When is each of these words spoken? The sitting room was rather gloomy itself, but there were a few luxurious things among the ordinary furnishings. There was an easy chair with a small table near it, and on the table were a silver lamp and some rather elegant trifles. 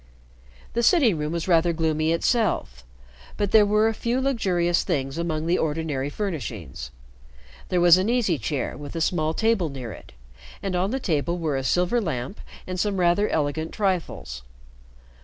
The 0.73 0.81
sitting 0.81 1.19
room 1.19 1.31
was 1.31 1.47
rather 1.47 1.73
gloomy 1.73 2.11
itself, 2.11 2.83
but 3.37 3.51
there 3.51 3.67
were 3.67 3.87
a 3.87 3.93
few 3.93 4.19
luxurious 4.19 4.83
things 4.83 5.19
among 5.19 5.45
the 5.45 5.59
ordinary 5.59 6.09
furnishings. 6.09 6.89
There 7.69 7.79
was 7.79 7.97
an 7.99 8.09
easy 8.09 8.39
chair 8.39 8.75
with 8.75 8.95
a 8.95 8.99
small 9.01 9.35
table 9.35 9.69
near 9.69 9.91
it, 9.91 10.13
and 10.63 10.75
on 10.75 10.89
the 10.89 10.99
table 10.99 11.37
were 11.37 11.55
a 11.55 11.63
silver 11.63 12.01
lamp 12.01 12.41
and 12.65 12.79
some 12.79 12.99
rather 12.99 13.29
elegant 13.29 13.73
trifles. 13.73 14.41